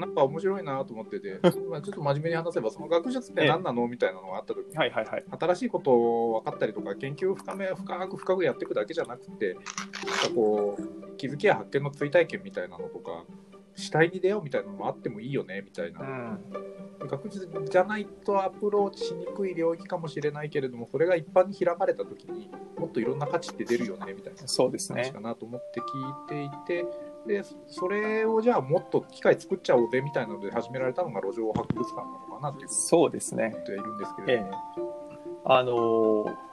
[0.00, 1.38] なんか面白いなと思ってて、
[1.70, 5.24] まあちょっと真面目に話せば、その学術って何なのみたいなのがあった時に、はいはいはい。
[5.38, 9.66] 新しいことを分かったりとか、研究を深め、深く深くやっていくだけじゃなくて、なんか
[10.34, 13.24] こう、気づきや発見の追体験みたいなのとか、
[13.76, 17.08] 主体に出ようみたいなのもあってもいいよねみたいな、うん。
[17.08, 25.20] 学術じゃないとアプローチしにくい領域かもしれないけれども、それが一般に開かれた時にもっといろんな価値って出るよねみたいなそうですね話か。
[25.20, 26.84] なと思って聞いていて、
[27.26, 33.52] でそれをじゃあもっと機械作っちゃおうぜみたいなので始められたのが路上博物館なのかなっていうそうですね。
[33.54, 34.52] 思ってはいるんですけれども、
[35.44, 36.50] あのー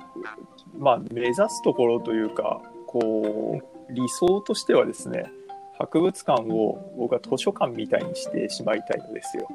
[0.77, 5.31] まあ、目指すところというか、こう、理想としてはですね、
[5.77, 9.47] 博物館を僕は図書館みたいにしてしまいたいのですよ。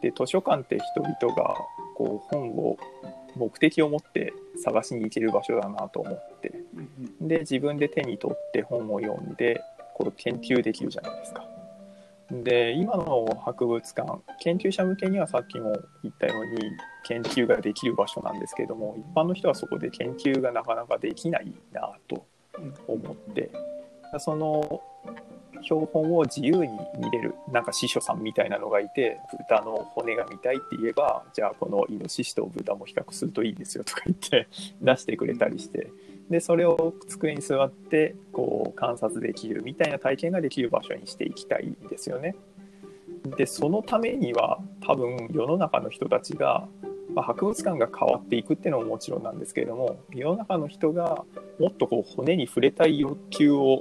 [0.00, 1.56] で、図書館って人々が、
[1.96, 2.76] こう、本を
[3.36, 6.52] 目的を持って探しに行ける場所だなと思って、
[7.20, 9.60] で、自分で手に取って本を読んで、
[9.96, 11.56] こう、研究できるじゃないですか。
[12.30, 16.72] で今の博物館研究者向けにはさっきも言ったように
[17.04, 22.26] 研究ができる場所なんですけれども一般の人はそこで研究がなかなかできないなと
[22.88, 23.50] 思って
[24.18, 24.82] その
[25.62, 34.48] 標本を自由に見れるなんか司書さんみたいなのがいて豚の骨が見たいって言えばじゃあこのイノシシと豚も比較するといいですよとか言って
[34.82, 35.90] 出してくれたりして
[36.30, 42.34] でそれを机に座ってこう観察できるみたいな体験ができる場所にしていきたいんですよね。
[43.36, 46.68] でそのためには多分世の中の人たちが、
[47.14, 51.24] まあ、博物館が変わっていくっていうのももちろんなんですけれども世の中の人が
[51.58, 53.80] もっとこう骨に触れたい欲求を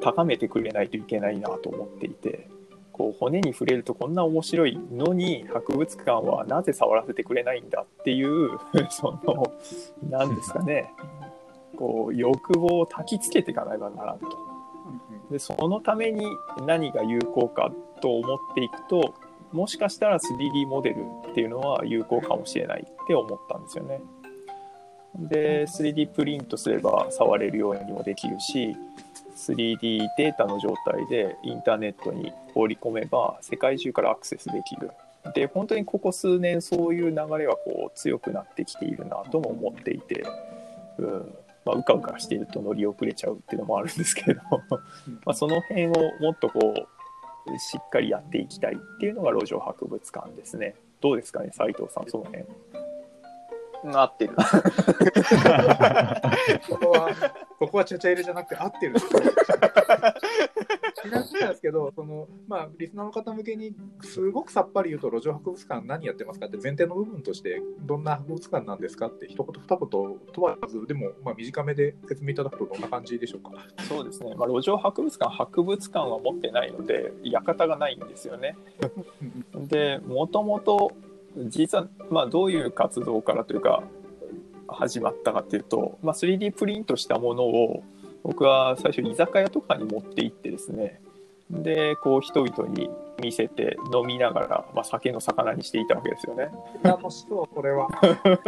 [0.00, 2.48] 高めてくれないといけないなと思っていて
[2.92, 8.58] こう骨に触れるとこんな面白いのに博物館はなぜ触らせてくれないんだっていう
[8.90, 9.52] その
[10.10, 10.92] 何ですかね
[11.82, 14.28] こう欲望を焚きつけていかないばならんと。
[15.32, 16.26] でそのために
[16.64, 19.14] 何が有効かと思っていくと
[19.50, 24.00] もしかしたら 3D モデルっていうのは有効かもしれないって思ったんですよね。
[25.16, 28.76] で 3D プリントすれば触れるようにもできるし
[29.36, 34.92] 3D データの状態でインターネットに放り込めば世界中からアクセスできる。
[35.34, 40.24] で本当にここ数年そういう流れはこう強くなってきているなとも思っていて、
[40.98, 44.62] うんまあ、うかうかしていると乗り遅れちゃうっていうのもあるんですけれども
[45.24, 46.74] まあその辺をもっとこ
[47.46, 50.74] うしっかりやっていきたいっていうのが路上博物館ですね。
[51.00, 52.44] どうですかね斉藤さんその辺。
[53.84, 54.34] 合ってる。
[56.68, 57.08] ここは、
[57.58, 58.94] ここはちゃちゃ入れじゃなくて合ってる。
[61.02, 73.52] ちなみになんですけど、その、まあ、リスナーの方向けに、すごくさっぱり言うと、路上博物館何やってますかって前提の部分として、どんな博物館なんですかって、一言二言問わず、でも、まあ、短めで説明いただくとどんな感じでしょうか。
[73.88, 78.56] そうですね、まあ、路上博物館博物館は持ってないので館がないんですよね。
[79.54, 80.92] でもともと
[81.36, 83.82] 実は、まあ、どういう活動からというか
[84.68, 87.82] 始まったかっていうと、まあ、3D プリントしたものを
[88.22, 91.00] 僕は最初居酒屋とかに持って行ってですね
[91.50, 92.88] でこう人々に
[93.20, 96.48] 見せて飲みながら、まあ、酒の魚にしていたわけですよね。
[96.82, 97.88] 楽しそう、これは。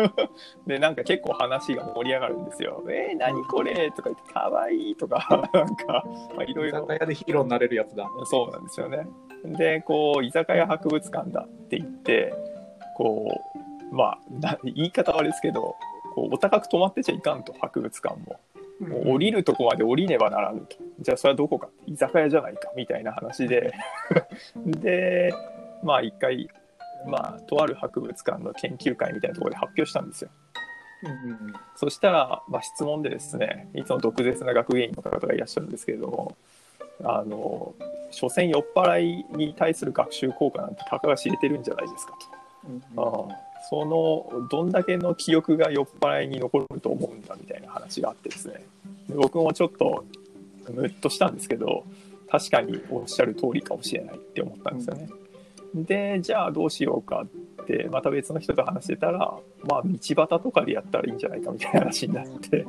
[0.67, 2.83] でなんか結構話が盛り上がるんですよ。
[2.89, 8.09] えー、何これとか言ってかわいいとか なんかまあいろいろ居酒屋でヒーローになれるやつだ。
[8.25, 9.07] そうなんですよね。
[9.45, 12.35] で、こう、居酒屋博物館だって言って、
[12.97, 13.29] こ
[13.93, 15.77] う、まあ、な言い方はあれですけど、
[16.15, 18.41] こうお高く泊まってちゃいかんと、博物館も。
[18.81, 20.77] もう降りるとこまで降りねばならぬと。
[21.01, 23.73] じゃあ、それはどこか居酒屋じゃないか、みたいな話で。
[24.67, 25.35] で、
[25.83, 26.49] まあ、一回、
[27.07, 30.31] まあ、とある博物館の研究会みたいなところで発表したんですよ。
[31.05, 36.37] うんうんうんそしたら、まあ、質問でですね、いつも毒舌な学芸員の方がいらっしゃるんですけれども、
[37.03, 37.75] あの、
[38.11, 42.15] 所詮酔っ払いに対する学習効果なんてたかが知れてるんじゃないですか
[42.69, 43.29] うんと。
[43.29, 48.65] ああその、どんだけの記憶が酔っ払いに残ると思うんだみたいな話があってですね、
[49.09, 50.05] で僕もちょっと
[50.73, 51.85] ムッとしたんですけど、
[52.29, 55.09] 確かにおっしゃる通りかもしれないって思ったんですよね。
[55.75, 57.25] で、じゃあどうしようか
[57.63, 59.35] って、また別の人と話してたら、
[59.65, 62.67] まあ道端とかでやったらいいんじゃないかみたいな話になって、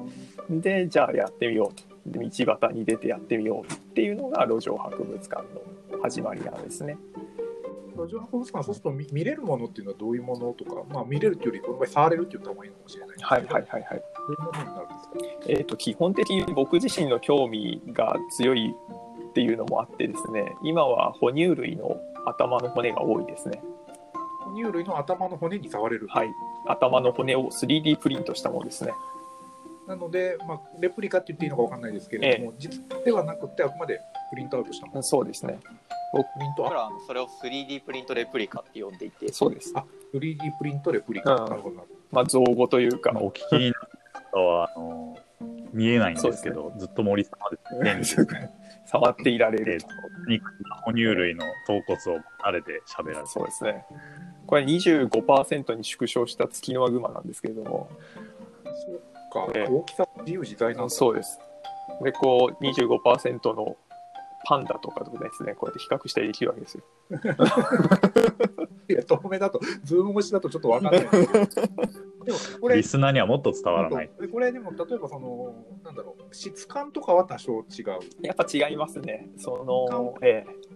[0.49, 1.95] で、じゃあやってみようと。
[2.05, 5.41] で道端に出てやってみようっていうのが路上博物館
[5.95, 6.97] の始まりなんですね。
[7.95, 14.03] 路上博物館、そうすると見見れるものっていうのはどういうものとか、まあ、見れるっていうより、この場合、触れるって言った方がいいのかもしれないはいはいはいはい。
[14.27, 18.73] どういうものになるんですかえー、と基本的に僕自身の興味が強い
[19.29, 23.61] っていうのもあってですね今は哺乳類の頭の骨が多いですね
[24.43, 26.07] 哺乳類の頭の骨に触れる。
[26.07, 26.29] はい
[26.67, 28.91] 頭の骨を 3D プリントしたものですね
[29.87, 34.01] なので、まあ、レプリカって言っていいのかわかんないですけれども、実ではなくて、あくまで
[34.31, 35.03] プリントアウトしたもの。
[35.03, 35.59] そうですね
[36.23, 39.73] プリント、あ僕らはあのそれを 3D プリントレプリカって呼んでいて、そうです。
[40.13, 41.35] 3D プリントレプリカ。
[41.35, 45.17] うんなるほどなるまあ、造語というか、お聞きになった方は、あの、
[45.73, 47.49] 見えないんですけど、ずっと森様
[47.99, 48.49] ですね。
[48.85, 49.87] 触っていられると。
[50.27, 50.45] 肉
[50.85, 53.85] 哺乳類の頭骨をあれで喋られてそうですね。
[54.47, 57.89] これ25%に縮小したツキノワグマなんですけれども。
[58.63, 60.89] そうか、ええ大きさ自由自在なんだ。
[60.89, 61.39] そうです。
[62.03, 63.75] で、こう、25%の
[64.45, 66.83] パンダとかとですね、こうやって比較したりできるわけですよ。
[68.87, 71.73] いや、透明だと、ズーム越しだとちょっとわかんないんですけど。
[72.25, 74.11] でも、これリスナーにはもっと伝わらない。
[74.19, 77.85] でこれでも、例えばその、なんだろう、質感とかは多少違う。
[78.21, 79.29] やっぱ違いますね。
[79.37, 80.74] その、ええ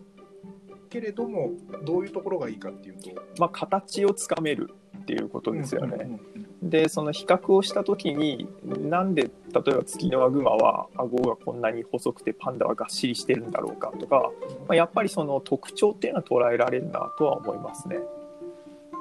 [0.90, 1.52] けれども、
[1.86, 3.10] どういうところがいいかっていうと。
[3.38, 5.96] まあ、形をつかめるっていうことですよね。
[5.96, 9.30] うんうんうんでその比較をした時になんで例
[9.70, 14.30] えばツキノワグマは顎がこんなに細くてパンダはがっしりしてるんだろうかとか、
[14.68, 18.00] まあ、やっぱりその特徴っていうのは捉えられるなとは思いますね。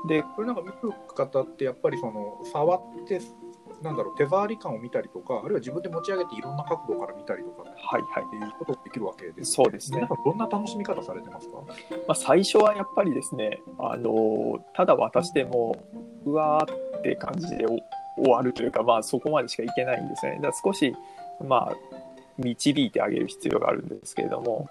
[0.07, 3.21] でこれなんか見る方ってやっぱりその触って
[3.83, 8.25] なんだろう手触り感を見たりとかあるいは自分で持ち上げていろんな角度から見たりとかはいはい。
[8.27, 9.53] っていうことができるわけです。
[9.53, 10.09] そうですね。
[10.25, 11.59] どんな楽しみ方されてますか？
[12.07, 15.77] まあ、最初はやっぱりですねあのただ渡しても
[16.25, 17.79] うわーって感じでお
[18.23, 20.41] 終わるというか、まあ、そこまでしかいけないんですよね。
[20.43, 20.95] だ少し、
[21.47, 21.77] まあ、
[22.37, 24.69] 導いてあげる必要があるんですけれども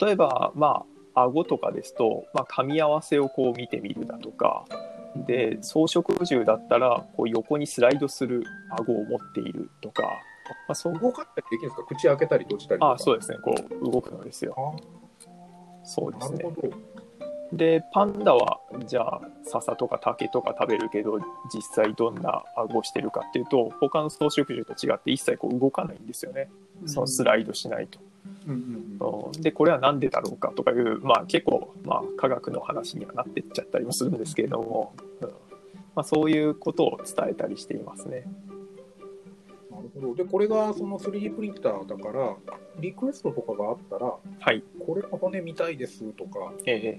[0.00, 4.64] 例えばまあ顎とかですと、まあ、噛み合わせをこう見てみるだとか
[5.24, 11.84] で草食獣だったらこう横にスライドする顎を持っているとか、まあ、そう動かしたりできるんですか？
[11.86, 12.92] 口開けたり閉じたりとか。
[12.92, 14.54] あそうですねこう動くのですよ。
[14.58, 16.44] あそうですね。
[17.52, 21.20] でパンダはじゃあ笹とか竹とか食べるけど
[21.54, 26.50] 実際どんな顎をしてるかっていうと他の草食獣と違って一切こう動かないんですよね、
[26.86, 28.00] そのスライドしないと。
[28.46, 35.34] うんうんうんうんでこれは何でだろうかとかいう、まあ、結構、まあ、科学の話にはなってっちゃったりもするんですけれども、うんま
[35.96, 38.24] あ、そういうことを伝えたりしていますね。
[39.70, 40.14] なるほど。
[40.14, 42.36] で、これがその 3D プリンターだから、
[42.80, 46.98] リクエストとかがあったら、はい、これの骨見たいですとか、え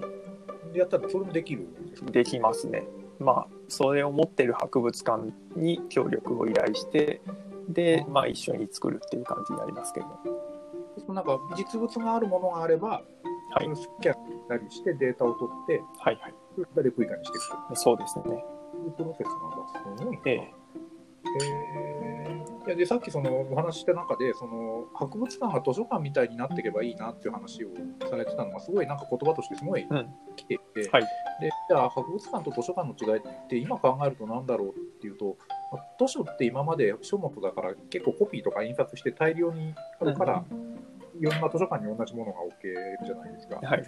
[0.73, 2.07] でやったらそれもできるんですか？
[2.07, 2.83] ーできますね。
[3.19, 7.21] まあそれを持ってる博物館に協力を依頼して
[7.69, 10.07] で、まあ、一緒に作るっていう感じになりますけど。
[11.13, 16.33] なんか実物があるものがあれば、はいスキャンしたりしてデータを取って、はいはい。
[16.53, 18.23] それからレプリカにしていくそうですね。
[18.25, 18.33] とい
[18.87, 19.99] うプロセスなんだ。
[19.99, 20.21] すごいな。
[20.25, 20.67] ええ
[22.67, 27.69] いやでさっきそのお話しした中でその博物館が図書館みたいになっていけばいいなっていう話を
[28.09, 31.03] されてたのがすごいなんか言葉としてすごいうん来ていて、はい
[31.39, 35.37] でじゃあ博物館と図書館の違いって今考えると何だろうっていうと
[35.71, 40.76] まあ図書って今まで書物だから結構コピーとか印刷して大量にあるから、い
[41.23, 43.59] ろんな図書館に同じものが置けるじゃないですか。
[43.61, 43.83] はい。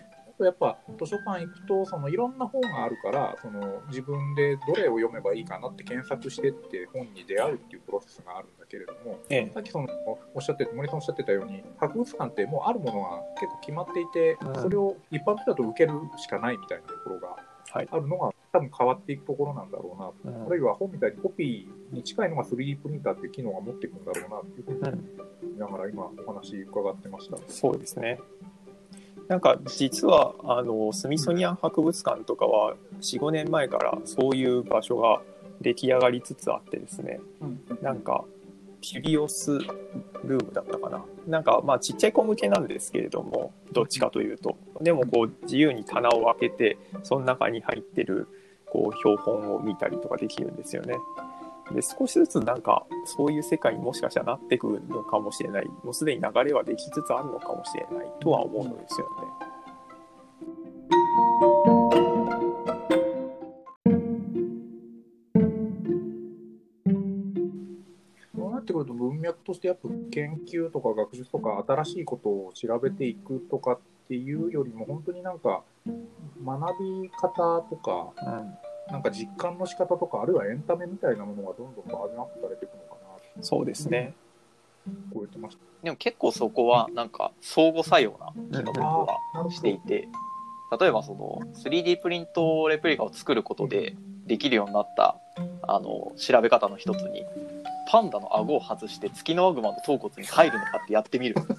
[0.46, 9.88] やっぱ図書館行くとそのいろんな本があるからその自分でどれを読めばいいかなって検索してって本に出会うっていうプロセスがあるんだけれどもええさっきその
[10.34, 17.36] おっしゃって森さんおっしゃってたように博物館ってもうあるものが結構決まっていて、うんそれを一般の人だと受けるしかないみたいなところが
[17.72, 17.88] はい。
[17.92, 24.80] あるのが多分変わっていくところなんだろうな、うんあるいは本みたいにコピーに近いのが 3D プリンターっていう機能が持っていくんだろうなっていうふうに
[25.60, 27.38] ながら今お話伺ってました。
[27.48, 28.20] そうですね。
[29.28, 35.22] なんか実はあのスミソニアン博物館とかは45年前からそういう場所が
[35.62, 37.20] 出来上がりつつあってですね
[37.84, 38.26] なんか
[38.82, 39.60] キュリオス
[40.24, 48.28] ルームだったかななんかまあちっちゃい子向けなんですけれどもどっちかというとでもこう自由に棚を開けてその中に入ってる
[48.66, 50.96] こう標本を見たりとかできるんですよね。
[51.74, 59.50] で少しずつなんかそういう世界にもしかしたらなってくるのかもしれないもうすでに流れはできつつあるのかもしれないとは思うのですよね。
[68.36, 75.64] そうなってくると文脈としてやっぱ研究とか学術とか新しいことを調べていくとかっていうよりも本当になんか
[76.44, 82.96] 学び方とかうん、なんか実感の仕方とかあるいはエンタメみたいなものがどんどんバージョンアップされていくのか
[83.38, 84.14] なそうですね。
[85.14, 85.64] こう言ってました。
[85.84, 89.18] でも結構そこはなんか相互作用な気が僕は
[89.52, 90.08] していて
[90.80, 95.16] 例えばその 3D プリントレプリカを作ることでできるようになった
[95.64, 97.24] あの調べ方の一つに
[97.90, 101.36] パンダの顎を外してツキノワグマの頭骨に入るのかってやってみる。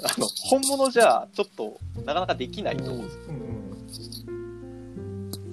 [0.00, 3.22] あの本物じゃちょっとなかなかできないと思うんですよ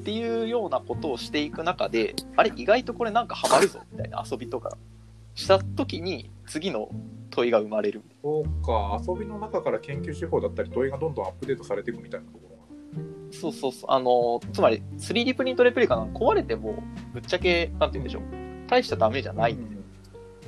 [0.05, 4.77] っていうようなことをしていく中であれ意外とこれなんかハマるぞみたいな遊びとか
[5.33, 6.89] した時に次の
[7.31, 8.03] 問いが生まれる。
[8.21, 13.03] そうか、遊びの中から研究手法だったり、問いがどんどんアップデートされていくみたいなところが。
[13.31, 13.91] そうそうそう。
[13.91, 18.24] あのつまり 3D プリントレプリカなんか壊れてもぶっちゃけなんて言うんでしょう。
[18.69, 19.69] 大したダメじゃないんで。
[19.69, 19.79] すよ、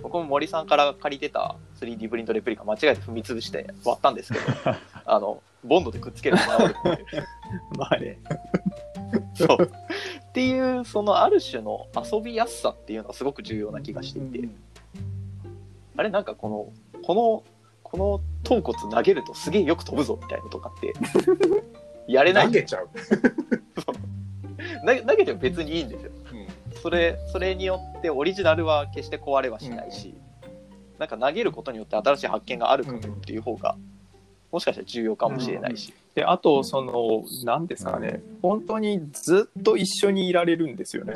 [0.04, 4.46] 僕も森さんから借りてた 3D プリントレプリカ間違えて踏み潰して割ったんですけど
[5.06, 7.28] あのボンドでくっつけると治るっていう。
[7.78, 8.20] まあね。
[9.34, 9.72] そう。
[10.30, 14.50] っていうそのある種の遊びやすさっていうのがすごく重要な気がしていて、
[15.96, 17.44] あれなんかこのこの
[17.84, 20.94] この頭骨投げるとすげえよく飛ぶぞみたいなのとかって
[22.12, 22.46] やれない。
[22.48, 22.90] 投げちゃう。
[24.86, 26.12] 投げ投げても別にいいんですよ。
[26.34, 26.76] うん。
[26.82, 30.14] それそれによってオリジナルは決して壊れはしないし、
[31.00, 33.78] なんか投げることによって新しい発見があるかもっていう方が、
[34.52, 41.14] もしかしたら重要かもしれないし、で、あと、その、何ですかね、本当にずっと一緒にいられるんですよね。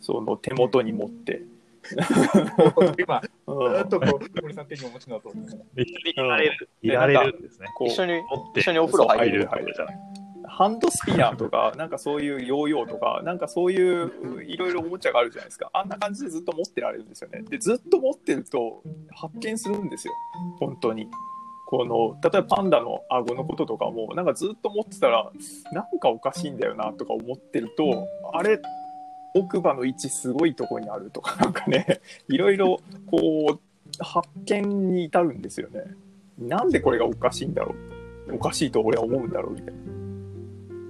[0.00, 1.42] その手元に持って。
[2.96, 5.32] 今、うんずっとこう、森さん手にお持ちだと。
[5.76, 6.68] 一緒にいられる。
[6.80, 7.66] いられるんですね。
[7.84, 8.22] 一緒に
[8.54, 9.98] 一緒にお風呂入れるそう入れるじゃない。
[10.44, 15.70] ハンドスピナーとか、なんかそういうヨーヨーとか、なんかそういういろいろおもちゃがあるじゃないですか。
[15.72, 17.42] あんな感じでずっと持ってられるんですよね。
[17.42, 20.14] で、ずっと持ってると発見するんですよ。
[20.60, 21.10] 本当に。
[21.66, 25.30] この、例えばパンダの顎のこととかも、なんかずっと持ってたら、
[25.72, 28.60] なんかおかしいんだよなとか思ってると、あれ、
[29.34, 32.78] 奥歯の位置すごいとこにあるとか、 なんかね、いろいろ
[33.10, 33.60] こう、
[33.98, 35.82] 発見に至るんですよね。
[36.38, 37.74] なんでこれがおかしいんだろ
[38.28, 38.34] う？
[38.34, 39.80] おかしいと俺は思うんだろうみたいな。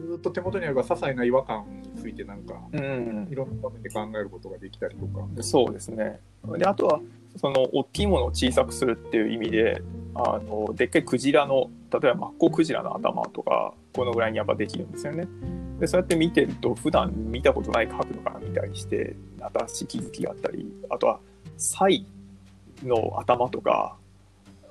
[0.09, 5.27] ずっと手元にあるが些細な違和感についてなんか、うんいろんな場面で考えることができたりとか。
[5.43, 6.21] そうですね。
[6.59, 7.01] で、あとは、
[7.37, 9.83] その、大きいものを小さくするっていう意味で、
[10.19, 15.29] あの、でっかいクジラの、例えばマッコウクジラの頭とか、このぐらいにやっぱできるんですよね。
[15.79, 19.17] で、そうやって見てると、普段見たことない角度から見たりして、
[19.67, 21.21] 新しい気づきがあったり、あとは、
[21.57, 22.07] サイ
[22.83, 23.97] の頭とか、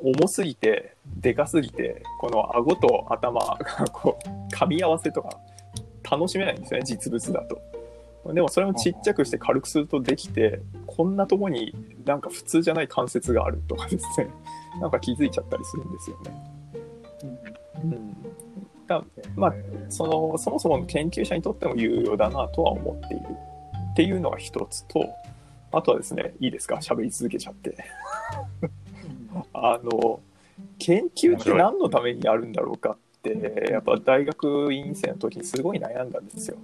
[0.01, 3.57] 重すぎて、でかすぎて、この顎と頭が
[3.91, 5.39] こう、噛み合わせとか、
[6.09, 7.61] 楽しめないんですよね、実物だと。
[8.33, 11.75] でもそれもちっちゃくして軽くするとできて、こんなとこに
[12.05, 14.29] なんか普通じゃない関節があるとかですね、
[14.79, 16.51] なんか気づいちゃったりするんですよね。
[17.83, 18.15] うん。
[18.87, 19.03] だ
[19.35, 19.53] まあ
[19.89, 23.25] その、そもそもの研究者にとっても有用だなとは思っている
[23.91, 25.09] っていうのが一つと、
[25.71, 26.75] あとはですね、いいですか？
[26.75, 27.75] 喋り続けちゃって。
[29.53, 30.19] あの、
[30.79, 36.57] 研究って何のためにやるんだろうかって、やっぱ大学院生の時にすごい悩んだんですよ。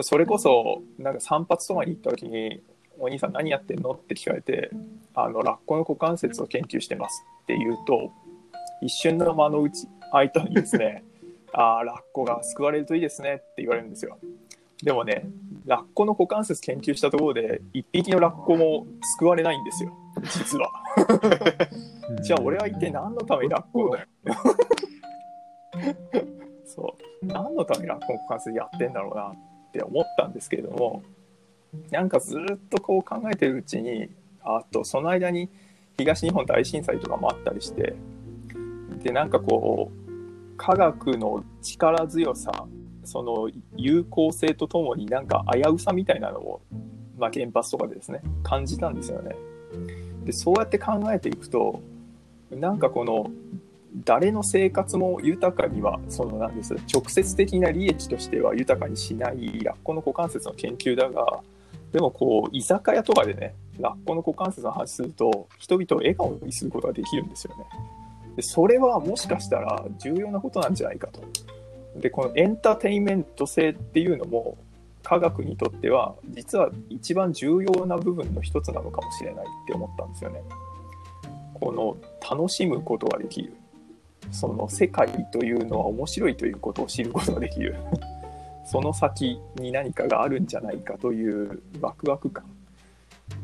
[0.00, 2.62] それこそ、なんか散髪とかに行った時に、
[3.02, 3.90] お兄さん何やってんの？
[3.90, 4.70] って聞かれて、
[5.12, 8.12] あの、ラッコの股関節を研究してますって言うと、
[8.80, 11.02] 一瞬の間のうち、相手にですね、
[11.52, 14.18] ああ、ラッコが救われるといいですねって言われるんですよ。
[14.84, 15.28] でもね、
[15.66, 18.86] ラッコの股関節研究したところで、一匹のラッコも
[19.18, 19.92] 救われないんですよ、
[20.22, 20.70] 実は。
[22.22, 23.96] じゃあ俺は一体何のためにラッコを。
[26.64, 27.26] そう。
[27.26, 29.36] 何のためにラッコの股関節やってんだろうなっ
[29.72, 31.02] て思ったんですけれども、
[31.90, 34.08] なんかずっとこう考えてるうちに、
[34.42, 35.48] あとその間に
[35.96, 37.94] 東日本大震災とかもあったりして、
[39.02, 42.66] で、なんかこう、科学の力強さ、
[43.04, 46.62] その有効性とともになんか危うさみたいなのを、
[47.18, 49.34] まあ原発とかでですね、感じたんですよね。
[50.24, 51.80] で、そうやって考えていくと、
[52.50, 53.30] なんかこの
[54.04, 61.40] 誰の生活も豊かにはそのなんです直接的な利益としては豊かにしないラッコの股関節の研究だが
[61.92, 67.64] でもこう居酒屋とかでねラッコの股関節の話すると人々を笑顔にすることができるんですよね。
[68.36, 71.22] でそれはもしかしたら重要なことなんじゃないかと。
[72.00, 74.56] でこのエンターテインメント性っていうのも
[75.02, 80.42] 科学にとっては実は一番重要な部分の一つなのかもしれないって思ったんですよね。
[81.54, 81.96] この
[82.28, 83.52] 楽しむことができる。
[84.30, 87.76] その世界というのは面白いということを知ることができる。
[88.72, 92.42] その先に何かがあるんじゃないかというワクワク感。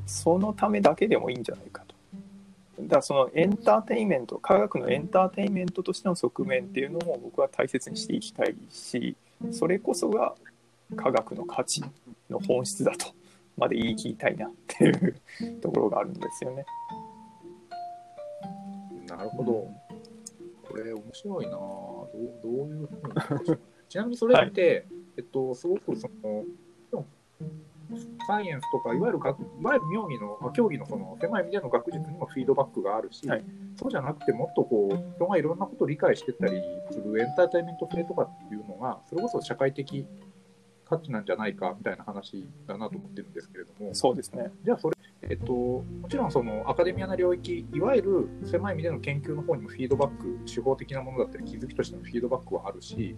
[0.06, 1.94] そのためだけでもいいんじゃないかと。
[2.80, 9.16] だからそのエンターテインメント科学のエンターテインメントとしての側面っていうのも僕は大切にしていきたいし
[9.50, 10.34] それこそが
[10.96, 11.82] 科学の価値
[12.30, 13.08] の本質だと
[13.58, 15.14] まで言い切りたいなっていう
[15.60, 16.64] ところがあるんですよね。
[19.06, 19.68] なるほど。
[20.66, 21.50] これ面白いな。
[21.50, 22.88] どうどういう
[23.20, 23.58] ふうに
[23.88, 26.44] ちなみにそれって、えっと、すごくその、
[28.26, 33.44] サイエンスとか、いわゆる学、いわゆる妙義の、あ競技のその狭い意味での学術にもフィードバックがあるし、はい。
[33.76, 40.06] そうじゃなくて、もっとこう、人がいろんなことを理解してったりするエンターテインメント性とかっていうのが、それこそ社会的
[40.84, 44.50] 価値なんじゃないかみたいな話だなと思ってるんですけれども、そうですね。
[44.64, 53.16] じゃあそれ、えっと、もちろんそのアカデミアな領域、いわゆる狭い意味での研究の方にもフィードバック、手法的なものだったり、気づきとしてのフィードバックはあるし、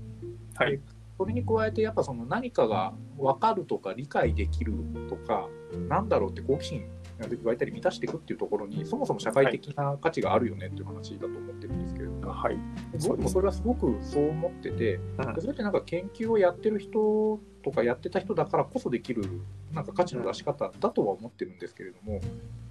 [0.55, 0.73] はい。
[0.73, 0.81] で
[1.21, 4.73] それに加えて、やっぱその何かが分かるとか理解できる
[5.11, 5.51] とか、
[5.87, 6.85] なんだろうって好奇心
[7.19, 12.57] が湧いたり満たしていくっていうところに、そもそも社会的な価値があるよねっていう話だと思ってるんですけれども、はい。
[13.07, 19.23] 僕もそれはすごくそう思ってて、うそれってなんか研究をやってる人とかやってた人だからこそできる
[19.73, 22.21] なんか価値の出し方だとは思ってるんですけれども、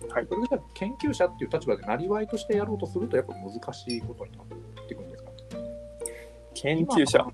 [0.10, 5.30] はいそれが研究者っていう立場でなりわいとしてやろうとするとやっぱ難しいことになってくるんですか？
[6.56, 7.26] 研究者。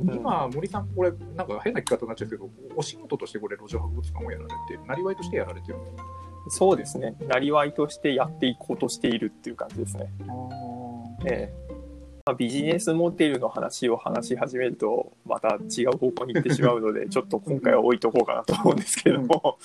[0.00, 5.78] 今今森さんこれなんか変な聞き方になっちゃうけどお仕事としてこれ路上博物館をやられてなりわいとしてやられてる
[6.50, 7.16] そうですね。
[7.26, 10.12] なりわいとしてやっていこうとしているっていう感じですね。
[11.26, 11.67] ええ
[12.28, 19.56] まあ、ビジネスモデルの話を話し始めるとまた違う方向に行ってしまうので ちょっと今回は置いとこうかなと思うんですけれども、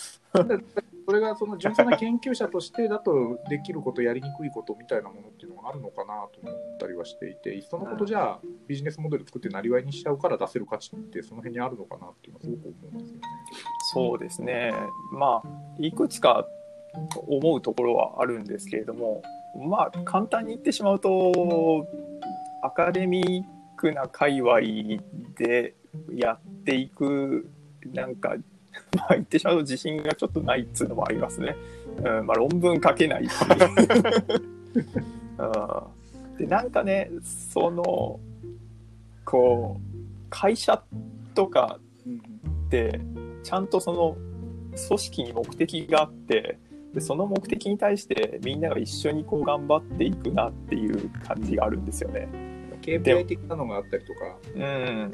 [1.06, 13.22] それがその純粋な研究者としてだとできることやりにくいことみたいなものっていうのがあるのかなと思ったりはしていていっそのことじゃあビジネスモデル作ってなりわいにしちゃうから出せる価値ってその辺にあるのかなっていうのはすごく思うんですよね。
[13.92, 14.74] そうですね。
[15.12, 16.48] まあいくつか
[17.28, 19.22] 思うところはあるんですけれども
[19.68, 21.86] まあ簡単に言ってしまうと
[22.64, 24.62] アカデミックな界隈
[25.38, 25.76] で
[26.16, 27.50] やっていく
[27.94, 28.36] なんか
[28.96, 31.58] まあ言ってしまうと自信がちょっとないっつうのもありますね。
[31.98, 33.32] うんまあ、論文書けないし。
[35.38, 35.44] う
[36.36, 38.20] ん、でなんかねその
[39.26, 39.84] こう
[40.30, 40.82] 会社
[41.36, 41.80] とか
[42.68, 43.02] って
[43.44, 44.16] ちゃんとその
[44.88, 46.58] 組織に目的があって
[46.94, 52.53] でその目的に対してみんなが一緒にこう頑張っていくなっていう感じがあるんですよね。
[52.84, 54.20] KPI 的なのがあったりとか、
[54.56, 55.12] うん、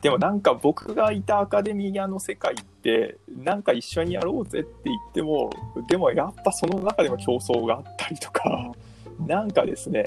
[0.00, 5.50] でもなんか僕がいたアカデミアの世界ってなんか一緒にやろうぜって言っても
[5.88, 8.72] でもやっぱその中でも競争があったりとか
[9.26, 10.04] なんかですね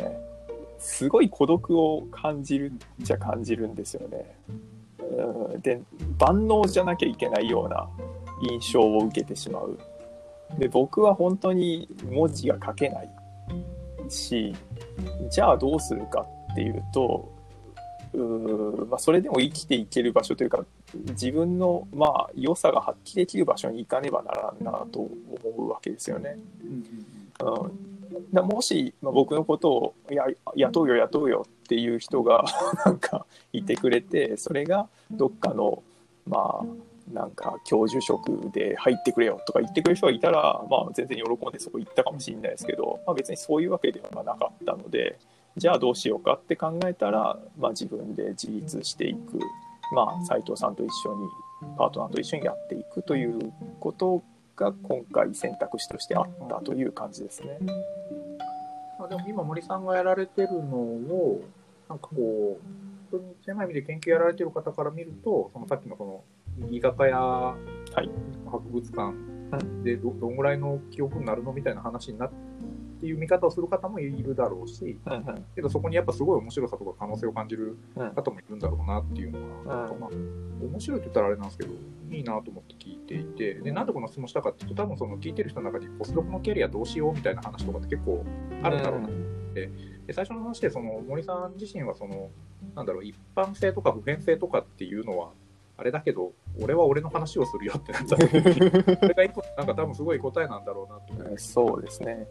[0.79, 4.35] すごい孤独を感じるんじゃ感じるんですよね。
[5.61, 5.81] で
[6.17, 7.89] 万能じゃなきゃいけないような
[8.49, 9.77] 印象を受けてしまう。
[10.57, 13.09] で僕は本当に文字が書けない
[14.09, 14.55] し
[15.29, 17.39] じゃあどうするかっていうと
[18.13, 20.65] うーまあ、それでも生きていける場所というか
[21.09, 25.11] 自分のまあ良さが発揮できる場所に行かねばならんなと思
[25.57, 26.37] うわけですよね。
[26.63, 32.43] うん、だもし、まあ、僕のことをや雇うよ雇うよっていう人が
[32.83, 35.83] なんかいてくれてそれがどっかの
[36.25, 36.65] まあ
[37.13, 45.17] なんか教授職で入ってくれよとか言ってくれる人がいたら、まあ、全然喜んでそこ行ったかもしれないですけど、まあ、別にそういうわけではなかったので
[45.57, 49.39] じゃあどうしようかって考えたら、まあ、自分で自立していく、
[49.93, 51.27] まあ、斉藤さんと一緒に
[51.77, 54.23] パートナーと一緒にやっていくということ
[54.55, 57.57] が今回選択肢としてあったという感じですね。
[58.99, 61.41] まあ、でも今森さんがやられてるのを
[61.87, 62.65] なんかこう
[63.11, 66.23] 本当に狭い意味で研究やられてる方から見るとそのさっきのその
[66.69, 67.55] 居酒屋、
[68.01, 68.09] い。
[68.45, 69.13] 博物館
[69.83, 72.31] でどどんぐらいの記憶になるのみたいな話になっ
[72.99, 75.45] ていう見方をする方もいるだろうしうんうん。
[75.55, 78.11] けどそこにやっぱすごい面白さとか可能性を感じるうん。
[78.11, 80.09] 方もいるんだろうなっていうのが、うんまあ、
[80.61, 81.73] 面白いって言ったらあれなんですけど
[82.11, 88.25] いいなと思って聞いていてでなんでこの質問したかっていうと多分その聞いてる人の中にポスドクのキャリアどうしようみたいな話とかって結構
[88.63, 89.09] あるんだろうな
[89.53, 89.71] で
[90.11, 92.29] 最初の話でその森さん自身はその
[92.75, 95.31] なんだろう一般性とか普遍性とかっていうのは
[95.77, 98.41] あれだけど俺は俺の話をするよってなった時に
[98.99, 102.27] それが一個なんか多分すごい答えなんだろうなと思ってそうですね。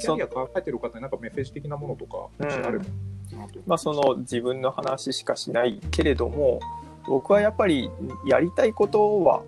[0.00, 6.60] キャリア考えてる方になんかメッセージ的なものとかあればなと思ってまあ、その自分の話しかしないけれども
[7.06, 7.90] 僕はやっぱり
[8.26, 9.42] やりたいことは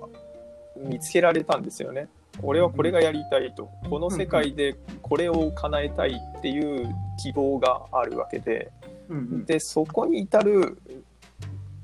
[0.77, 2.09] 見つけられたんですよね。
[2.43, 3.69] 俺はこれがやりたいと。
[3.89, 6.89] この世界でこれを叶えたいっていう
[7.23, 8.73] 希望があるわけで。
[9.09, 9.45] うんうん。
[9.45, 10.79] でそこに至る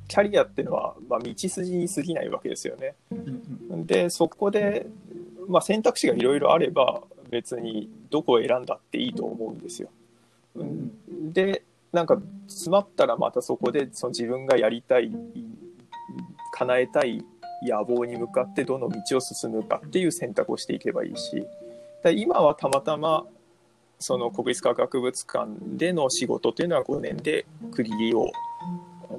[0.08, 2.94] キャリアっていうのは、まあ、道筋に過ぎないわけですよね。
[3.10, 3.14] う
[3.76, 4.86] んでそこで、
[5.46, 9.90] まあ、選択肢がいろいろあれば別にどこを選んだっていいと思うんですよ。
[10.56, 15.10] うんでなんか詰まったらまたそこでその自分がやりたい
[16.52, 17.24] 叶えたい
[17.62, 21.46] 野望に向かってどの道を進むかっていう選択をしていけばいいし
[22.02, 23.24] で今はたまたま
[23.98, 28.30] その国立科学博物館での仕事というのは5年で区切りを、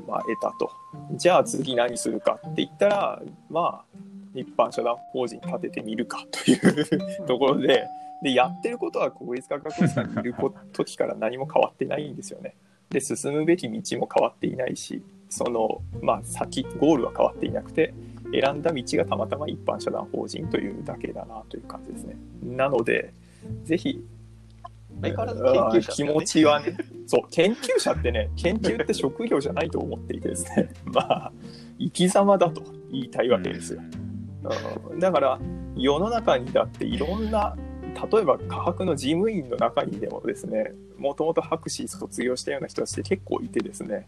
[0.07, 0.71] まあ、得たと
[1.13, 3.97] じゃあ次何するかって言ったらまあ
[4.35, 7.87] 一般社団法人立ててみるかというところで
[8.21, 10.35] でやってることは国立科学博物館にいる
[10.73, 12.55] 時から何も変わってないんですよね。
[12.89, 17.93] で進むべき道も変わっていないしその、まあ、先ゴールは変わっていなくて
[18.31, 22.15] 選んだ道がたまたま一般社団法人というだけだなという感じですね。
[22.43, 23.13] なので、
[23.63, 24.03] ぜひ、
[25.01, 31.31] 相変わらず研究者です気持ちはね、そう、研究者ってね、研究って職業じゃないと思っていてですね、 まあ、
[31.79, 33.81] 生き様だと言いたいわけですよ。
[34.91, 34.99] うん。
[34.99, 35.39] だから
[35.75, 37.55] 世の中にだっていろんな
[38.11, 44.07] 例えば科学の事務員の中にでもですねもともと博士卒業したような人たちって結構いてですね。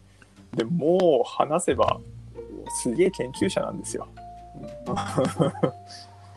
[0.54, 1.98] でもう話せば
[2.82, 4.06] すげえ研究者なんですよ。
[4.86, 4.94] うん。
[4.94, 5.72] だか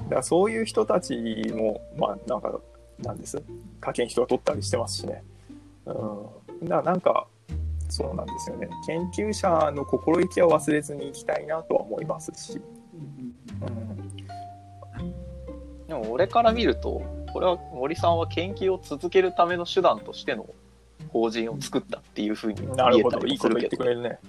[0.09, 1.15] らそういう人たち
[1.53, 2.59] もまあなんか
[2.99, 3.41] なんです
[3.81, 5.23] 科研人が取ったりしてますしね。
[5.85, 7.27] うん、だからなんか
[7.89, 12.59] そうなんですよね研究者の心意気は忘れずにいきたいなとは思いますし。
[13.61, 13.95] うん
[15.87, 20.47] でも俺から見るとこれは森さんは研究を続けるための手段としての
[21.09, 24.19] 法人を作ったっていうふうに見えたりいいこと言ってくれるね。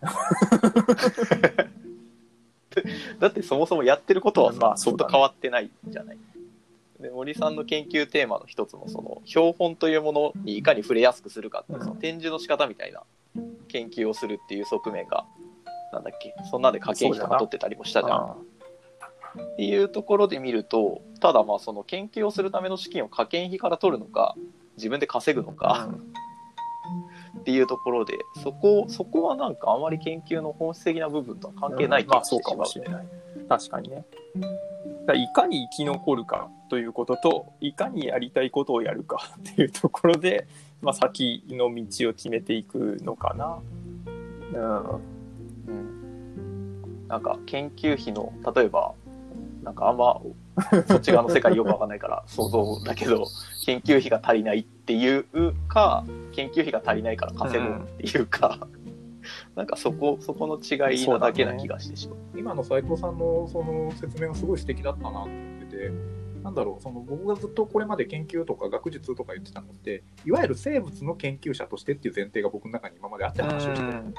[3.18, 6.18] だってそもそもやってることはさ、まあずっと変わってないじゃない。
[7.00, 13.02] で森さんの研究テーマの一つもその標本というものにいかに触れやすくするかっていううんその展示の仕方みたいな
[13.68, 15.24] 研究をするっていう側面が
[15.92, 16.34] なんだっけ？
[16.50, 18.16] そんなんで科研費とか取ってたりもしたじゃん。
[18.16, 18.36] あ
[19.38, 24.34] っていうところで見るとただまあその研究をするための資金を科研費から取るのか
[24.76, 25.88] 自分で稼ぐのか
[27.38, 33.06] っていうところでそこそこはなんかあまり研究の本質的な部分とは関係ない気まあがしてそうかもしまうしれない。
[33.48, 34.04] 確かにね。
[34.34, 40.46] だからいかに生き残るかということと、いかにやりたいことをやるかっていうところで、
[40.80, 43.58] まあ、先の道を決めていくのかな。
[44.54, 44.80] うん。
[44.88, 46.00] うん
[47.08, 48.94] なんか研究費の例えば
[49.64, 50.20] なんかあんま
[50.86, 53.26] そっち側の世界よくわかんないから 想像だけど
[53.66, 55.24] 研究費が足りないっていう
[55.66, 58.68] か研究費が足りないから稼ごうっていうか、
[59.56, 62.18] なんかそこそこの違いなだけな気がしてしまう。
[62.38, 65.28] 今の斉藤さんのその説明がすごい素敵だったなと思っ
[65.68, 65.90] てて、
[66.42, 74.12] なんだろう、その僕がずっとこれまで研究とか学術とか言ってたのって、いわゆる生物の研究者としてっていう前提が僕の中に今まであって話をしてたってい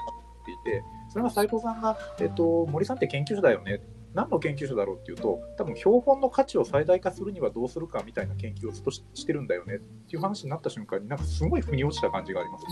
[0.64, 3.80] て、それが斎藤さんが、えっと、森さんって研究者だよね。
[4.14, 12.64] 何の研究者だろうっていうと、多分標本の価値を最大化するにはどうするかみたいな研究をずっとししてるんだよねっていう話になった瞬間に、なんかすごい腑に落ちた感じがあります、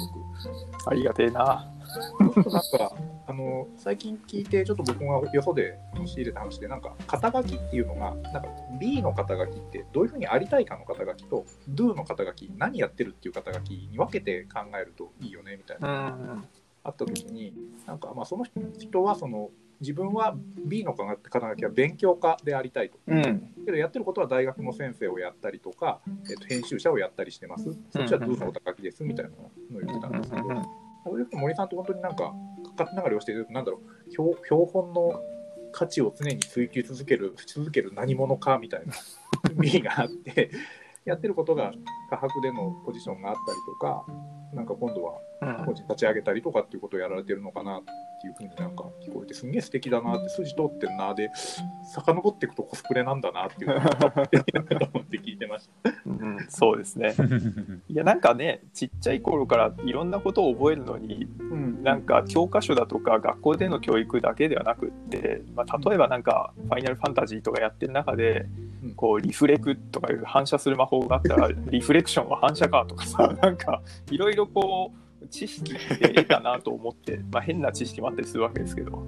[0.75, 0.91] 僕。
[0.91, 1.73] ありがてえな。
[2.21, 8.49] なんか、あの、最近聞いて、ちょっと僕がよそで仕入れた話で、なんか、肩書きっていうのが、なんか、
[8.79, 15.89] B の肩書きって、どういうふうにありたいかの肩書きと、Do の肩書き、何やってるっていう肩書きに分けて考えるといいよね、みたいな。
[16.11, 16.49] ん。
[16.83, 17.55] あった時に、
[17.87, 18.45] なんか、まあ、その
[18.79, 19.51] 人は、その、
[19.81, 22.99] 自分は B の肩書きは勉強家でありたいと。
[23.07, 23.55] うん。
[23.65, 27.65] けど、やってることは大学の先生をやったりとか、えっと、編集者をやったりしてます。
[27.91, 30.43] そっちは Do の肩書きです、みたいなのを言ってたんですけど、
[31.05, 32.35] こういう森さんと本当になんか、
[32.77, 35.23] かかって流れをしていると、なんだろう、標標本の
[35.73, 38.93] 価値を常に追求続ける、し続ける何者かみたいな
[39.57, 40.51] 意味があって、
[41.05, 41.73] やってることが
[42.11, 44.05] 科学でのポジションがあったりとか、
[44.53, 45.21] なんか今度は
[45.65, 47.83] 個人立ち上げたりとかっていうことをやられてるのかなっ
[48.21, 51.31] ていうふうになんか聞こえて、すんげえ素敵だなって、筋通ってんなで、
[51.95, 53.79] 遡っていくとコスプレなんだなっていうのを
[54.93, 55.91] 思って聞いてました。
[56.07, 57.15] うん、そうですね。
[57.89, 68.47] いや、なんかね、ちっちゃい頃からいろんなことを覚えるのに、うんなんか教科書だとか学校での教育だけではなくって、まあ、例えばなんかファイナルファンタジーとかやってる中で
[68.83, 79.05] うんこうリフレクとかいう反射する魔法があったらリフレクションは反射かとかさなんかいろいろこう知識って得たなと思って、まあ、変な知識もあったりするわけですけど、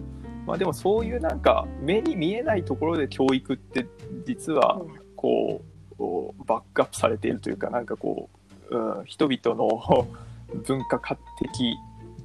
[0.46, 3.86] まあ、でもそういうなんか目に見えないところで教育って
[4.26, 4.80] 実は
[5.16, 8.28] こうこうバックアップされているというかなんかこ
[8.70, 10.08] う、うん、人々の
[10.66, 11.76] 文化化的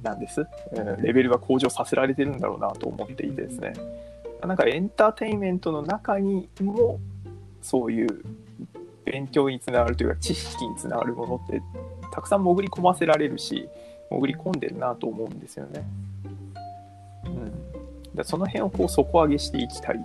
[0.02, 3.72] なんです、うんレベルが向上させられてるんだろうなと思っていてですね。
[4.46, 7.00] なんかエンターテインメントの中にも
[7.60, 8.22] そういう
[9.10, 11.62] 勉強につながるというか知識につながるものって
[12.12, 13.68] たくさん潜り込ませられるし
[14.10, 15.84] 潜り込んでるなと思うんですよね。
[17.24, 17.52] うん、
[18.14, 20.04] だその辺をこう底上げしていきたい。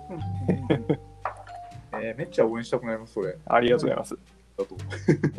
[1.96, 3.36] えーめっちゃ応援したくなります、それ。
[3.46, 4.18] ありがとうございます。
[4.56, 4.76] だと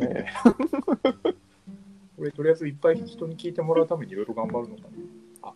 [0.00, 0.26] え
[2.16, 4.82] これとりあえずいっぱい人に聞いてもらうためにいろいろ頑張るのか
[5.42, 5.50] な。
[5.50, 5.52] あ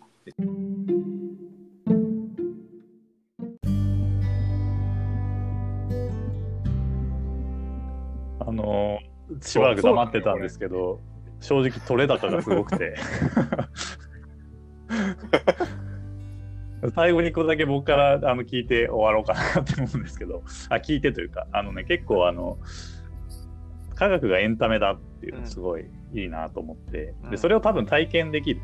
[9.40, 11.00] しばらく黙ってたんですけど、
[11.40, 12.96] 正直取れ高がすごくて。
[16.94, 22.59] 最後にこれだけ僕からあの聞いて終わろうかなって思うんですけど、あ聞いてというか、あのね、結構あの、
[23.94, 28.61] 科学がエンタメだっていうのすごいいいなと思って、うんでそれを多分体験できる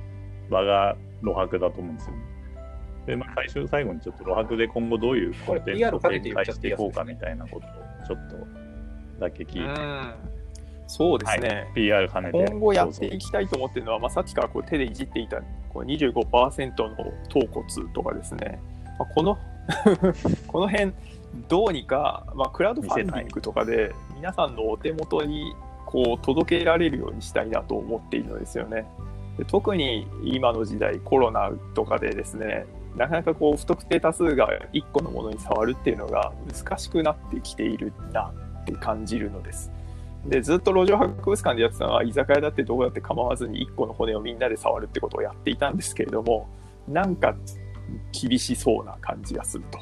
[0.51, 2.23] 場が露白だと思うんですよね。
[3.07, 7.71] で、まあ、最終最後にちょっと露白で今後どういうコンテンツを展開していこうかみたいなことを
[8.07, 8.37] ちょっと
[9.21, 10.36] だけ聞いて、うん
[10.87, 16.97] そうですね、はい PR 兼ねて今後やっていきたいと思ってるのは、まあ、さっきからこう手でいじっていたこう25%の
[17.29, 18.61] 頭骨とかですね、
[18.99, 19.39] まあ、この
[20.47, 20.93] この辺
[21.49, 28.87] どうにか、まあ、クラウドファンディングとかで皆さんのお手元にこう届けられるようにしたいなと思っているのですよね。
[29.39, 32.65] で特に今の時代コロナとかでですね
[32.97, 39.71] なかなかこう不特定多数が1個のものに触るっていうのが難しくなってきているなって感じるのです。
[40.29, 46.49] でずっと路上博物館でやってたのは居酒屋だってどこだって構わずに1個の骨をみんなで触るってことをやっていたんですけれども
[46.89, 47.35] なんか
[48.13, 49.79] 厳しそうな感じがすると。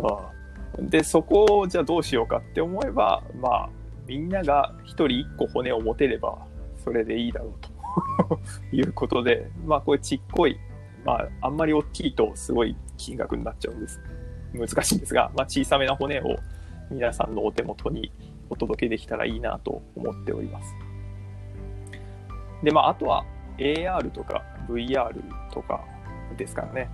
[0.00, 0.32] うん
[0.78, 3.68] でそこをじゃあどうしようかって思えばまあ
[4.06, 6.38] みんなが1人1個骨を持てれば
[6.82, 8.40] それでいいだろうと
[8.74, 10.58] いうことでまあこれちっこい
[11.04, 14.00] まああんまり大きいとすごい金額になっちゃうんです
[14.54, 16.36] 難しいんですが、まあ、小さめな骨を
[16.90, 18.12] 皆さんのお手元に
[18.52, 20.74] お届けできたらいいなと思っております。
[22.62, 23.24] で、まあ、あとは
[23.56, 25.10] AR とか VR
[25.50, 25.82] とか
[26.36, 26.90] ですからね。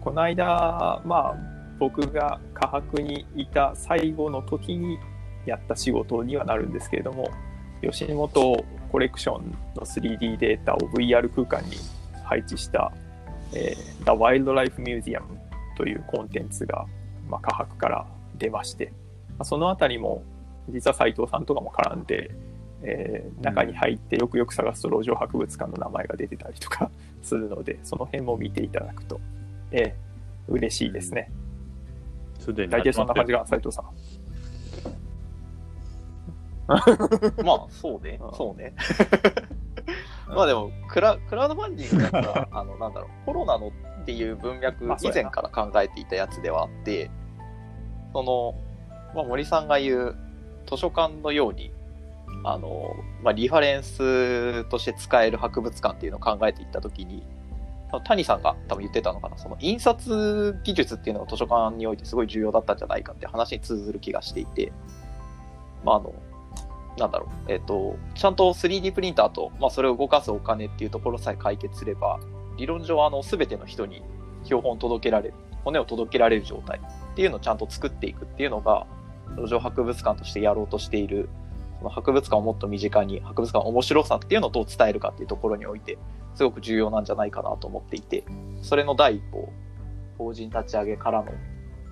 [0.00, 1.36] この間、まあ、
[1.78, 4.98] 僕が科博にいた最後の時に
[5.46, 7.30] やった仕事にはなるんですけれども、
[7.80, 11.76] 吉本コレクションの 3D データを VR 空間に
[12.24, 12.92] 配置した、
[13.54, 15.22] えー The Wildlife Museum
[15.76, 16.84] というコンテンツが、
[17.28, 18.06] まあ、科博から
[18.36, 18.92] 出まして、
[19.38, 20.22] まそのあたりも
[20.68, 22.30] 実は斉藤さんとかも絡んで、
[22.82, 26.90] えー中に入ってよくよく探すと路上博物館の名前が出てたりとか
[27.22, 29.20] するのでその辺も見ていただくと、
[29.70, 30.14] えー
[30.46, 31.30] 嬉しいですね。
[32.38, 33.84] すでに大体そんな感じがが斉藤さん。
[37.44, 38.18] まあ、そうね。
[38.20, 38.32] うん。
[38.34, 38.74] そうね。
[40.28, 47.10] まあでもクラ、クラウドファンディングだったら、あの、なんだろう、コロナのっていう文脈、以前から考えていたやつではあって、
[48.12, 48.54] その、
[49.14, 50.16] まあ、森さんが言う
[50.74, 51.72] 図書館のように、
[52.44, 57.22] あの、まあ、リファレンスとして使える博物館っていうのを考えていったときに、
[58.00, 64.72] 谷さんが多分言ってたのかな、その印刷技術っていうのが図書館においてすごい重要だったんじゃないかって話に通ずる気がしていて、
[65.84, 66.12] まあ、あの、
[66.98, 72.18] なんだろう、えっ、と、ちゃんと 3D プリンターと、まあ、それを動かすお金っていうところさえ解決すれば、
[72.56, 74.02] 理論上、あの、すべての人に
[74.44, 75.34] 標本を届けられる、
[75.64, 78.86] 骨を届けられる状態っていうのをちゃんと作っていくっていうのが、
[79.36, 81.28] 路上博物館としてやろうとしている、
[81.78, 85.98] その博物館をもっと身近に、博物館の面白さっていうのをどう伝えるかっていうところにおいて、
[86.34, 88.24] すごく重要なんじゃないかなと思っていて、
[88.62, 89.48] それの第一歩、
[90.18, 91.32] 法人立ち上げからの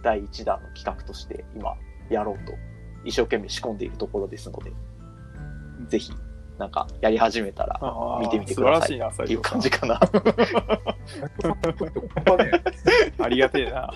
[0.03, 1.75] 第一弾の企画として今
[2.11, 2.53] やろうと
[3.05, 4.73] 一生懸命仕込んでいるところですので、
[5.89, 6.13] ぜひ、
[6.63, 7.81] なんかやり始めたら
[8.21, 9.99] 見てみてください素晴らしいなっていう感じかな。
[13.19, 13.93] ありがてえな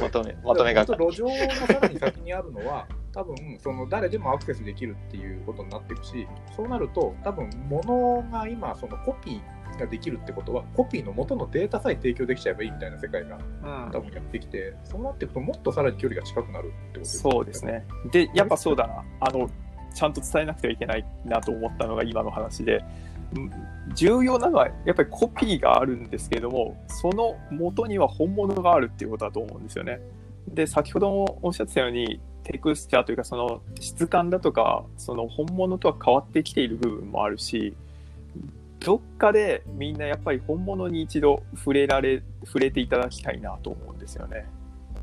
[0.00, 6.26] まとめ、まとめが路上のさらに先にあるのは、多分その誰でもアクセスできるっていうことになっていくし、
[6.56, 17.64] そうなると、多分物が今、そのコピーができるってことは、コピーの元のデータさえ提供できちゃえばいいみたいな世界がうん多分やってきて、そうなっていくと、もっとさらに距離が近くなるってことですそうです。
[17.64, 17.84] ね。
[18.10, 19.04] で、やっぱそうだな。
[19.20, 19.50] あの、
[19.92, 22.84] ちゃんと伝えなくてはいけないなと思ったのが今の話で、
[23.94, 30.00] 重要なのはやっぱりコピーがあるんですけれども、その元には本物があるっていうことだと思うんですよね。
[30.48, 37.74] で、先ほどもおっしゃってたように、テクスチャーというか、その質感だとか、その本物とは変わってきている部分もあるし、
[38.80, 44.46] どっかでみんなやっぱり本物に一度触れられ、触れていただきたいなと思うんですよね。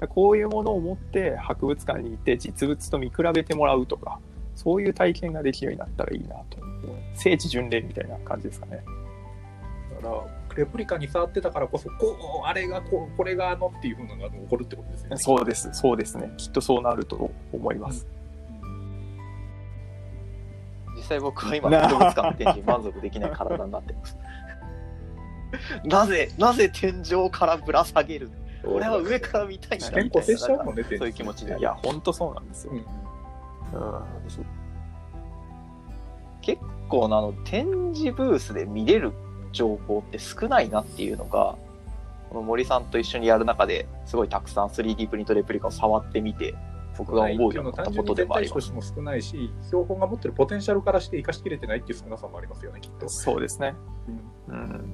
[0.10, 4.20] こういうものを持って博物館に行って実物と見比べてもらうとか、
[4.60, 6.58] そういう体験ができるようになったらいいなと。
[7.14, 8.84] 聖地巡礼みたいな感じですかね。
[10.02, 15.18] だから、レプリカに触ってたからこそ、こう、あれがこう、これがあのっていうふうなのが起こるってことですよね。
[15.18, 16.30] そうです、そうですね。
[16.36, 18.06] きっとそうなると思います。
[20.98, 24.18] 実際僕は今、博物館の展示に満足できない体になってます。
[25.86, 28.30] なぜ、なぜ天井からぶら下げる
[28.66, 32.74] 俺は上から見たいんだみたい健康接しちゃうなもんね、そういう気持ちでいや、ほんとそうなんですよ。
[32.74, 33.09] うんうん
[36.42, 39.14] 結構なあの展示ブースで見れる
[39.52, 41.56] 情報って少ないなっていうのが
[42.30, 46.56] この森さんと一緒にやる中ですごいたくさん 3D プリントレプリカを触ってみて
[47.00, 48.74] 僕が思うようになったことでもあります。
[48.74, 53.08] も少ないし、標本が持ってるポテンシャルからして生かしきれてないっていう少なさもありますよね、きっと。
[53.08, 53.74] そうですね。
[54.50, 54.94] うん。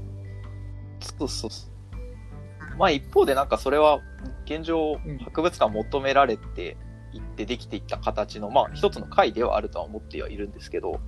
[1.00, 2.78] そうそうそう。
[2.78, 4.02] まあ一方でなんかそれは
[4.46, 5.18] 現状うん。
[5.18, 6.78] 博物館求められて
[7.15, 10.99] いってできていった形のまあ一つの回ではあるとは思ってはいるんですけど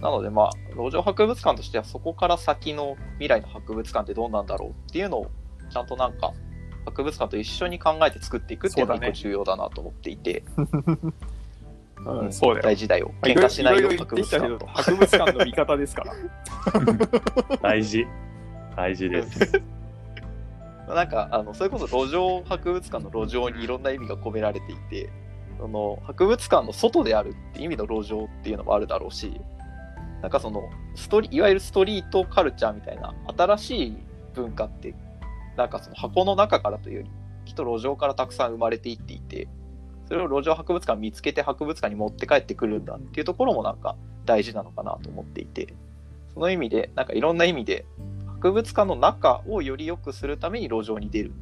[0.00, 5.30] なのでまあ路上博物館としてはそこから先の未来の博物館ってどうなんだろうっていうのを
[5.70, 6.32] ちゃんとなんか
[6.84, 10.44] 博物館と一緒に考えて作っていくっていうのが重要だなと思っていて、
[12.04, 12.62] うん、そうだよ。
[12.62, 16.14] 大事だよまあ喧嘩しないよ博言って物館ときたけど博物館の味方ですから。
[17.62, 18.06] 大事。
[18.76, 19.62] 大事です。
[20.88, 25.10] なんかあのそれこそ路上博物館の路上にいろんな意味が込められていて
[25.58, 29.40] その博物館の外であるって意味の路上っていうのもあるだろうし
[30.22, 33.96] なんかそのストリいわゆるストリートカルチャーみたいな新しい
[34.34, 34.94] 文化って
[35.56, 37.10] なんかその箱の中からというより
[37.44, 39.48] きっと路上からたくさん生まれていっていて
[40.08, 45.74] それを路上博物館見つけて博物館に持って帰ってくるんだっていうところもなんか大事なのかなと思っていて
[46.32, 47.86] その意味でなんかいろんな意味で
[48.40, 51.32] 博物館の中をより良くするために路上に出る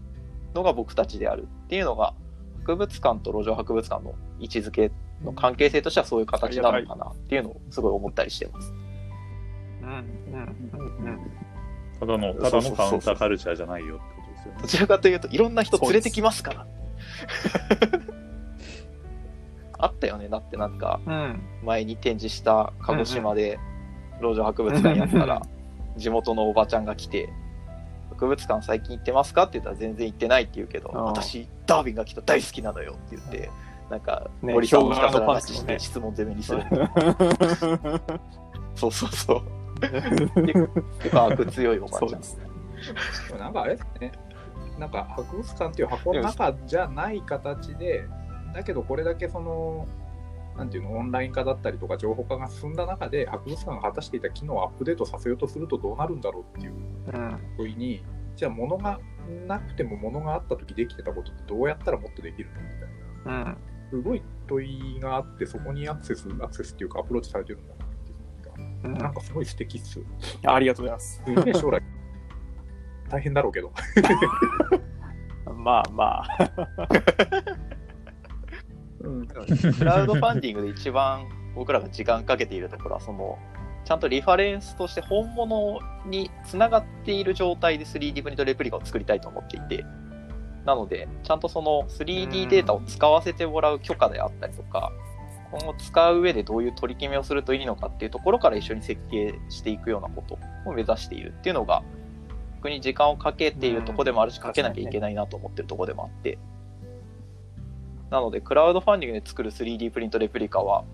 [0.55, 2.15] のが僕たちであるっていうのが
[2.65, 4.91] 博物館と路上博物館の位置づけ
[5.25, 8.73] の関係性としてはそういう形なのかなっていうのをすごい思ったりしてます。
[9.83, 10.03] うんうん
[10.73, 11.31] うんうん
[12.01, 14.69] ただの、ただのカウンターカルチャーじゃないよってことですよねど。
[14.69, 16.67] ちらかというといろんな人連れてきますから。
[19.79, 23.59] あったよねだってなんかうん前に展示した鹿児島で
[24.21, 25.43] 路上博物館やったら
[25.97, 27.33] 地元のおばちゃんが来て
[28.23, 31.05] 「博物館最近行ってますか?」って言ったら全然行ってないって言うけど「ああ。
[31.05, 33.51] 私ダーウィンが来た大好きなのよ」って言って
[33.91, 35.75] なんかね森さんをひたすら拉ヒョウ柄のパンツのね。
[35.75, 36.63] 致して質問攻めにする。
[38.75, 39.43] そうそうそう。
[39.83, 42.47] 結構悪強いおばちゃんですね。
[43.39, 44.13] なんかあれですね、
[44.79, 48.07] なんか博物館っていう箱の中じゃない形で、
[48.55, 49.87] だけどこれだけその、
[50.57, 58.05] なんていうの、オンライン化だったりとか情報化が進んだ中で、博物館が果たしていた機能をアップデートさせようとするとどうなるんだろうっていううん問いに、
[58.37, 59.01] じゃあ物が
[59.47, 63.45] なくても物があった時できてたことってどうやったらもっとできるのみたいな。
[63.45, 63.57] うん
[63.93, 70.01] すごい問いがあって、そこにアクセス、アクセスっていうかアプローチされてるんだなっていうのが、なんかすごい素敵っす。
[70.47, 71.23] ありがとうございます。
[71.27, 71.83] すげえ将来、
[73.11, 73.71] 大変だろうけど。
[75.55, 76.27] まあまあ。
[79.27, 83.39] クラウドファンディングで一番僕らが時間かけているところはその
[83.85, 89.85] ちゃんとリファレンスとして本物につながっている状態で 3D プリントレプリカを作りたいと思っていて
[90.65, 94.93] なのでちゃんとその 3D データを使わせてもらう許可であったりとか
[95.51, 101.83] 今後使う上でどういう取り決めをするといいのかっていうところから一緒に設計していくようなことを目指しているっていうのが
[102.57, 106.39] 僕に時間をかけているところでもあるしかけなきゃいけないなと思ってるところでもあって。
[108.13, 110.85] なので、クラウドファンディングで作る 3D プリントレプリカは、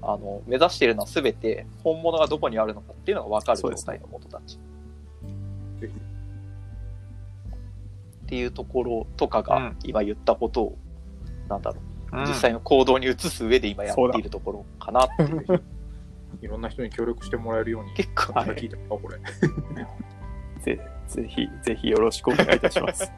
[0.00, 4.60] あの、目指しているのは全て本物がどこにあるのかっていうのが分かる状態のものたち。
[8.26, 10.78] っていうところとかがうん、今言ったことを、
[11.48, 11.78] なんだろ
[12.12, 15.62] う、うん実際の行動に移す上で今やっているところかなっていう。
[16.40, 19.18] いろんな人に協力してもらえるように、結構、はい聞いたか、これ。
[20.62, 23.10] ぜぜひ、ぜひよろしくお願いいたします。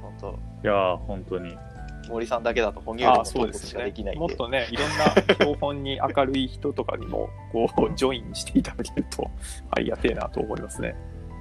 [0.00, 1.58] 本当いやー、本当に。
[2.08, 4.20] 森さんだけだと哺乳類のあトークしそうですねかできないんで。
[4.20, 4.94] もっとね、いろんな
[5.34, 9.30] 標本に明るい人とかにも、こう、ジョインしていただけると、
[9.70, 10.94] ありがてえなと思いますね。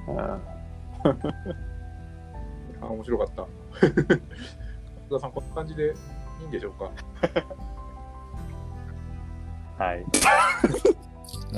[0.07, 0.39] うんあ、
[2.87, 3.45] 面白かった。
[3.73, 4.21] 福
[5.11, 5.93] 田さん、こんな感じで
[6.41, 6.89] いいんでしょうか？
[9.83, 9.99] はい。
[10.01, 10.07] も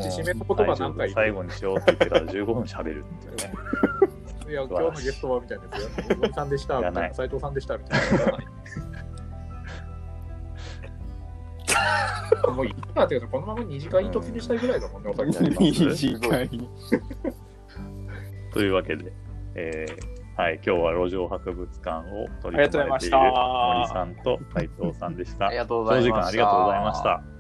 [0.04, 3.54] う締めの言葉何回最後にしようって言ってから15分喋るっていうね。
[4.50, 8.00] いや、今日のゲストはみたいなさんでした、みたいな、いらない斉藤さんでした、みたい
[12.42, 12.52] な。
[12.54, 16.50] もういいかっていうか、このまま2時間突入したいぐらいだもんね、お酒短い。
[18.54, 19.14] というわけで、
[19.56, 25.58] えーはい、今日は路上博物館を取りありがとうございました組まれている森さんと斉藤さんでしたあり。
[25.58, 26.14] がとうございました。
[26.14, 27.33] 長時間ありがとうございました。